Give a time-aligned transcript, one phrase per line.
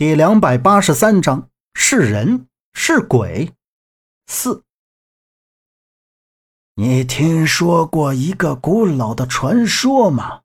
[0.00, 3.52] 第两百八十三章是人是鬼
[4.28, 4.64] 四。
[6.76, 10.40] 你听说过一个古老的传说吗？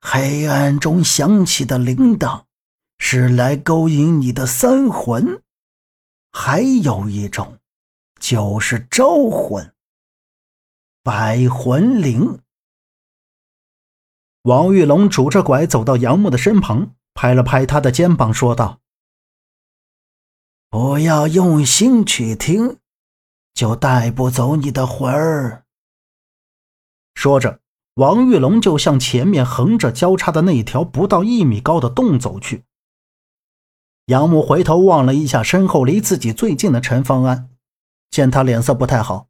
[0.00, 2.44] 黑暗中响起的铃铛
[2.98, 5.42] 是来勾引你的三魂，
[6.30, 7.58] 还有一种
[8.20, 9.74] 就是招魂。
[11.02, 12.38] 百魂铃。
[14.42, 16.95] 王玉龙拄着拐走到杨木的身旁。
[17.16, 18.78] 拍了拍他的肩膀，说道
[20.68, 22.76] ：“不要用心去听，
[23.54, 25.64] 就带不走你的魂儿。”
[27.16, 27.60] 说着，
[27.94, 32.64] 王玉龙就向前面横着交叉的那条不到一米高的洞走去。
[34.04, 37.48] 杨木回头望了一下身后离自己最近的陈方安，
[38.10, 39.28] 见他脸色不太好，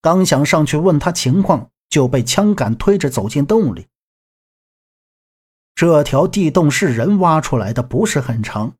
[0.00, 3.88] 刚想上去问他情况，就被枪杆推着走进洞里。
[5.74, 8.74] 这条地洞是人挖出来的，不是很长。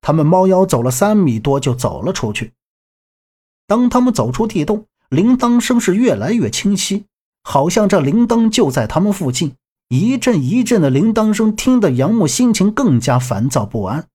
[0.00, 2.52] 他们猫腰走了三米多就走了出去。
[3.66, 7.04] 当他们走出地洞，铃铛声是越来越清晰，
[7.42, 9.56] 好像这铃铛就在他们附近。
[9.88, 14.06] 一阵一阵的铃铛声，听得杨木心情更加烦躁不安。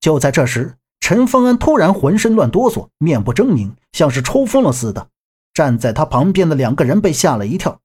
[0.00, 5.08] 就在这时，陈方安突然浑身乱哆嗦，面部狰狞，像是抽风了似的。
[5.52, 7.80] 站在他旁边的两个人被吓了一跳。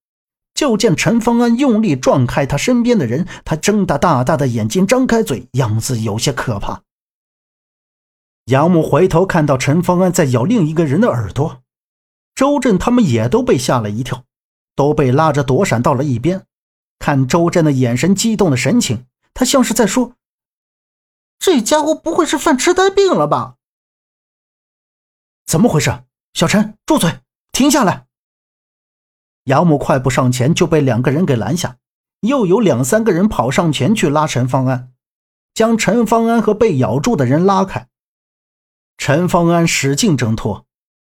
[0.61, 6.83] 就见陈方安用力撞开他身边的人，他睁大大大的眼睛，张开嘴，样子有些可怕。
[8.45, 11.63] 杨木回头看到陈方安在咬另一个人的耳朵，
[12.35, 14.23] 周震他们也都被吓了一跳，
[14.75, 16.45] 都被拉着躲闪到了一边。
[16.99, 20.13] 看周震的眼神激动的神情，他像是在说
[21.39, 23.55] ：“这家伙不会是犯痴呆病了吧？”
[25.47, 26.03] 怎么回事？
[26.35, 28.05] 小陈，住嘴，停下来！
[29.45, 31.77] 杨母快步上前，就被两个人给拦下。
[32.21, 34.91] 又有两三个人跑上前去拉陈方安，
[35.55, 37.87] 将陈方安和被咬住的人拉开。
[38.97, 40.67] 陈方安使劲挣脱，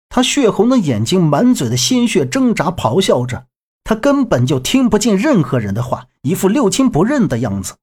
[0.10, 3.48] 他血红的眼睛满嘴的鲜血，挣扎咆哮着。
[3.86, 7.76] 他根本就听不进任何人的话，一副六亲不认的样子。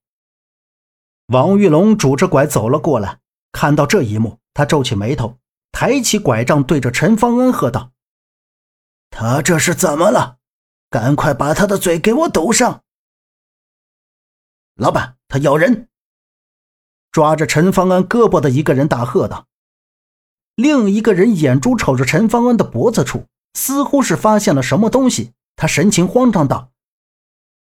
[1.33, 3.17] 王玉龙拄着拐走了过来，
[3.51, 5.37] 看到这一幕，他皱起眉头，
[5.71, 7.89] 抬起拐杖，对着陈方安喝道。
[9.17, 10.39] 他这是怎么了？
[10.89, 12.83] 赶快把他的嘴给我堵上！
[14.75, 15.87] 老板，他咬人！
[17.13, 19.47] 抓着陈方安胳膊的一个人大喝道。
[20.55, 26.73] 另一个人眼珠瞅着陈方安的脖子处，似乎是发现了什么东西，他神情慌张道：“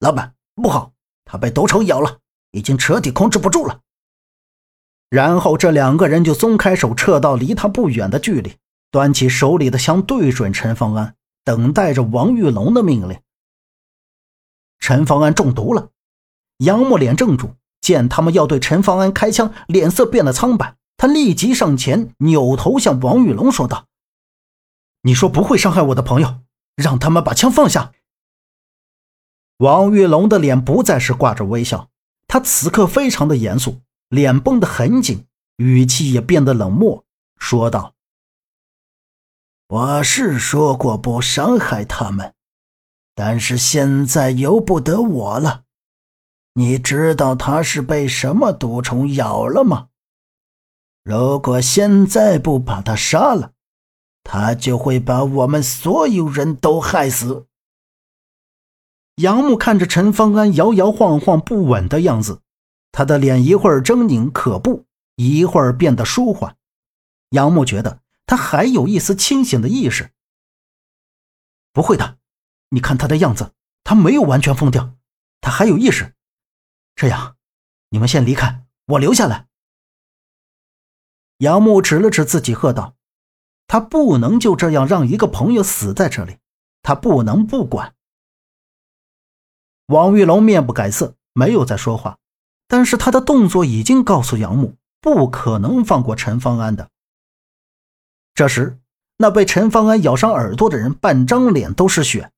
[0.02, 0.94] 老板，不好，
[1.24, 2.18] 他被斗虫咬了，
[2.50, 3.82] 已经彻底控制不住了。”
[5.10, 8.58] 然后这两个人就松开手，撤到离他不远的距离，
[8.90, 11.16] 端起手里的枪对准陈方安。
[11.48, 13.22] 等待着王玉龙的命令。
[14.80, 15.92] 陈方安中毒了，
[16.58, 20.76] 杨木脸怔住，见他们要对陈方安开枪，脸色变得苍白。
[20.98, 23.86] 他立即上前，扭头向王玉龙说道
[25.04, 26.42] ：“你说不会伤害我的朋友，
[26.76, 27.94] 让他们把枪放下。”
[29.60, 31.90] 王玉龙的脸不再是挂着微笑，
[32.28, 35.26] 他此刻非常的严肃，脸绷得很紧，
[35.56, 37.06] 语气也变得冷漠，
[37.38, 37.94] 说道。
[39.70, 42.34] 我是说过不伤害他们，
[43.14, 45.64] 但是现在由不得我了。
[46.54, 49.90] 你知道他是被什么毒虫咬了吗？
[51.04, 53.52] 如果现在不把他杀了，
[54.24, 57.48] 他就会把我们所有人都害死。
[59.16, 62.40] 杨木看着陈方安摇摇晃晃不稳的样子，
[62.94, 64.86] 他的脸一会儿狰狞可怖，
[65.18, 66.56] 一会儿变得舒缓。
[67.32, 68.00] 杨木觉得。
[68.28, 70.12] 他还有一丝清醒的意识，
[71.72, 72.20] 不会的，
[72.70, 74.96] 你看他的样子，他没有完全疯掉，
[75.42, 76.14] 他还有意识。
[76.94, 77.38] 这样，
[77.90, 79.48] 你们先离开，我留下来。
[81.38, 82.96] 杨木指了指自己，喝道
[83.66, 86.38] ：“他不能就这样让一个朋友死在这里，
[86.82, 87.96] 他不能不管。”
[89.88, 92.18] 王玉龙面不改色，没有再说话，
[92.68, 96.90] 但是他的动作已经告诉杨木，不可能放过陈方安的。
[98.38, 98.78] 这时，
[99.18, 102.30] 那被陈方安咬伤耳朵的人半张脸都是血，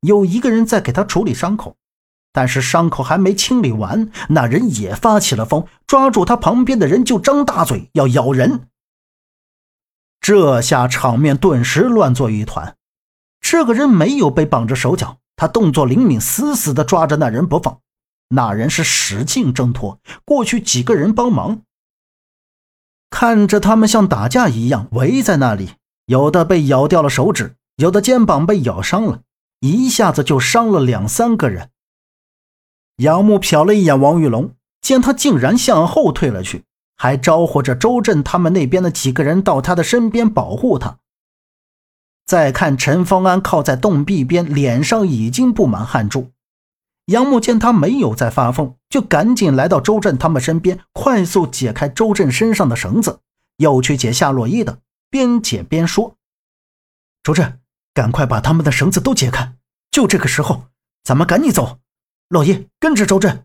[0.00, 1.76] 有一个人在给他处理伤口，
[2.32, 8.66] 但是伤口还没清理完，那人也发起了疯，抓住他旁边的人就张大嘴要咬人。
[10.20, 12.74] 这下场面顿时乱作一团。
[13.40, 17.78] 这个人没有被绑着手脚，他动作灵敏，死死地抓着那人不放。
[18.30, 21.62] 那人是使劲挣脱，过去几个人帮忙。
[23.14, 25.70] 看着他们像打架一样围在那里，
[26.06, 29.20] 有的被咬掉了手指，有的肩膀被咬伤了，
[29.60, 31.70] 一下子就伤了两三个人。
[32.96, 34.50] 杨木瞟了一眼王玉龙，
[34.80, 36.64] 见他竟然向后退了去，
[36.96, 40.98] 还招呼着周震他们那边的几个人到他的身边保护他。
[42.26, 46.32] 再看陈方安靠在洞壁边，脸上已经布满汗珠。
[47.06, 53.20] 杨木见他没有再发疯，就赶紧来到周震他们身边，快速解开周震身上的绳子，
[53.58, 54.78] 又去解夏洛伊的，
[55.10, 56.16] 边解边说
[57.22, 57.60] ：“周震，
[57.92, 59.54] 赶快把他们的绳子都解开！
[59.90, 60.66] 就这个时候，
[61.02, 61.78] 咱们赶紧走。
[62.28, 63.44] 洛伊，跟着周震。”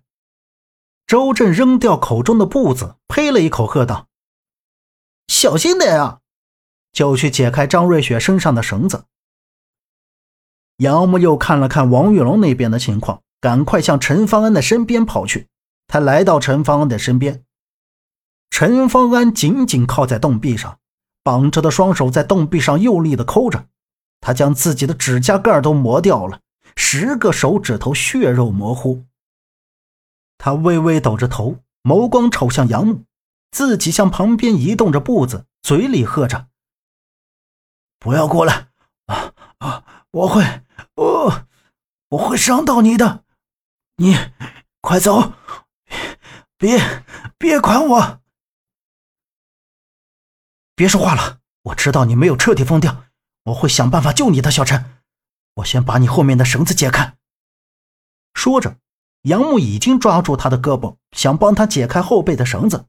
[1.05, 4.07] 周震扔掉口中的布子，呸了一口，喝道
[5.27, 6.19] ：“小心点啊！”
[6.93, 9.03] 就去解开张瑞雪身上的绳子。
[10.77, 15.47] 杨木又看了看王玉龙那边的情况，赶快向陈方安的身边跑去。
[15.87, 17.43] 他来到陈方安的身边，
[18.49, 20.79] 陈方安紧紧靠在洞壁上，
[21.23, 23.67] 绑着的双手在洞壁上用力的抠着。
[24.21, 26.41] 他将自己的指甲盖都磨掉了，
[26.75, 29.05] 十个手指头血肉模糊。
[30.37, 33.03] 他微微抖着头，眸光瞅向杨木，
[33.51, 36.47] 自己向旁边移动着步子，嘴里喝着。
[37.97, 38.67] 不要过来！
[39.07, 39.83] 啊啊！
[40.11, 40.61] 我会，
[40.95, 41.47] 我
[42.09, 43.23] 我会伤到你的。
[44.01, 44.15] 你
[44.79, 45.33] 快走！
[46.57, 46.79] 别
[47.37, 48.21] 别管我！
[50.73, 51.39] 别说话了！
[51.63, 53.03] 我知道你没有彻底疯掉，
[53.43, 55.01] 我会想办法救你的，小陈。
[55.55, 57.17] 我先把你后面的绳子解开。
[58.33, 58.77] 说着，
[59.23, 62.85] 杨木已经抓住他的胳膊，想帮他解开后背的绳子。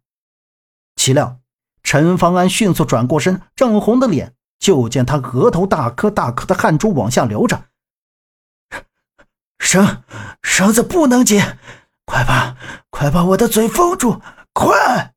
[0.95, 1.41] 岂料
[1.83, 4.37] 陈方安迅速转过身，涨红的脸。
[4.61, 7.70] 就见他额头大颗大颗的汗珠往下流着，
[9.61, 10.03] 绳
[10.43, 11.59] 绳子不能解，
[12.05, 12.57] 快把
[12.91, 14.21] 快把我的嘴封住，
[14.53, 15.13] 快！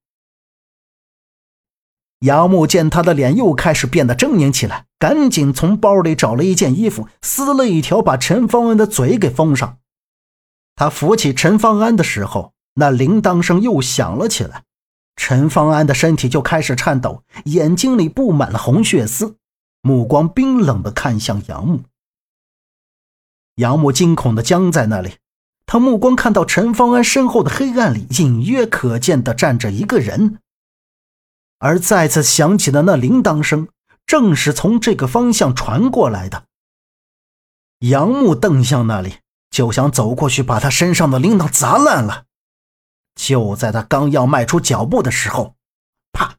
[2.20, 9.80] 杨木见他的脸又开始变得狰狞起来，赶紧从包里找了一件衣服，撕了一条，把陈方安的嘴给封上。
[10.76, 14.64] 他扶起陈方安的时候，那铃铛声又响了起来。
[15.16, 19.38] 陈方安的身体就开始颤抖，眼睛里布满了红血丝，
[19.82, 21.82] 目光冰冷的看向杨木。
[23.56, 25.18] 杨木惊恐的僵在那里，
[25.66, 30.40] 他目光看到陈方安身后的黑暗里隐约可见的站着一个人，
[31.60, 33.68] 而再次响起的那铃铛声，
[34.06, 36.46] 正是从这个方向传过来的。
[37.80, 39.18] 杨木瞪向那里，
[39.50, 42.26] 就想走过去把他身上的铃铛砸烂了。
[43.16, 45.56] 就在他刚要迈出脚步的时候，
[46.12, 46.38] 啪！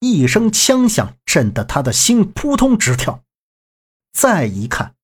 [0.00, 3.22] 一声枪响，震得他的心扑通直跳。
[4.12, 4.94] 再一看，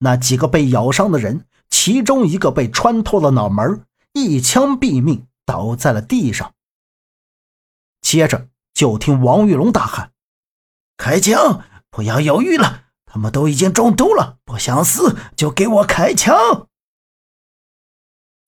[0.00, 6.52] 那几个被咬伤的人，其中一个被穿透了脑门，一枪毙命，倒在了地上。
[8.02, 10.12] 接着就听王玉龙大喊
[10.98, 11.62] ：“开枪！
[11.90, 16.68] 不要犹豫了，他们都已经中毒了，不想死就给我开枪！”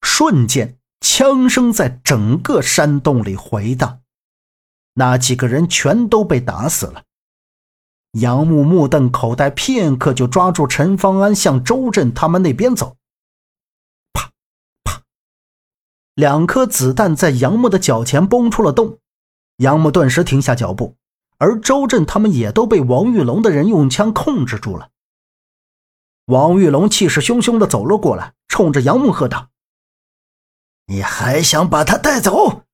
[0.02, 0.78] 瞬间。
[1.04, 4.02] 枪声在整个山洞里回荡，
[4.94, 7.02] 那几个人全都被打死了。
[8.12, 12.96] 杨木目瞪口呆，片刻就抓住陈方安，向周震他们那边走。
[14.12, 14.30] 啪
[14.84, 15.02] 啪，
[16.14, 18.98] 两颗子弹在杨木的脚前崩出了洞，
[19.56, 20.96] 杨木顿时停下脚步，
[21.38, 24.90] 而周震他们也都被王玉龙的人用枪控制住了。
[26.26, 29.48] 王玉龙气势汹汹地走了过来，冲着杨木喝道。
[30.86, 32.64] 你还想把他带走？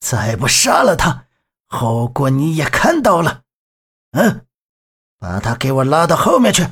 [0.00, 1.26] 再不杀了他，
[1.66, 3.42] 后果你也看到了。
[4.12, 4.45] 嗯，
[5.26, 6.64] 把他给我拉到后面去。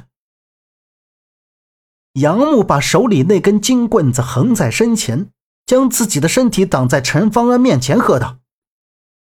[2.12, 5.32] 杨木把手里那根金棍子横在身前，
[5.66, 8.38] 将自己的身体挡在陈方安面前，喝道：“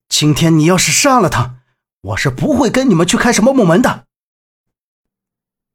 [0.07, 1.57] 今天你要是杀了他，
[2.03, 4.07] 我是不会跟你们去开什么木门的。”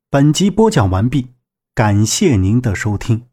[0.09, 1.35] 本集播讲完毕，
[1.75, 3.27] 感谢您的收听。